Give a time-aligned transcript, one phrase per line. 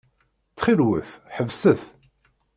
[0.51, 1.81] Ttxil-wet, ḥebset.